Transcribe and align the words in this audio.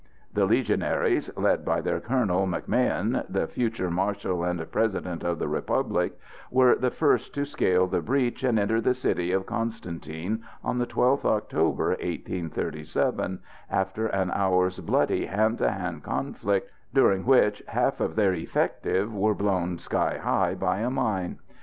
The 0.33 0.47
Legionaries, 0.47 1.29
led 1.37 1.63
by 1.63 1.79
their 1.79 1.99
colonel, 1.99 2.47
MacMahon, 2.47 3.23
the 3.29 3.45
future 3.45 3.91
Marshal 3.91 4.43
and 4.43 4.71
President 4.71 5.23
of 5.23 5.37
the 5.37 5.47
Republic, 5.47 6.13
were 6.49 6.73
the 6.75 6.89
first 6.89 7.35
to 7.35 7.45
scale 7.45 7.85
the 7.85 8.01
breach 8.01 8.43
and 8.43 8.57
enter 8.57 8.81
the 8.81 8.95
city 8.95 9.31
of 9.31 9.45
Constantine 9.45 10.41
on 10.63 10.79
the 10.79 10.87
12th 10.87 11.23
October, 11.25 11.89
1837, 11.89 13.41
after 13.69 14.07
an 14.07 14.31
hour's 14.31 14.79
bloody 14.79 15.27
hand 15.27 15.59
to 15.59 15.69
hand 15.69 16.01
conflict, 16.01 16.71
during 16.95 17.23
which 17.23 17.61
half 17.67 17.99
of 18.01 18.15
their 18.15 18.33
effective 18.33 19.13
were 19.13 19.35
blown 19.35 19.77
sky 19.77 20.17
high 20.17 20.55
by 20.55 20.79
a 20.79 20.89
mine. 20.89 21.37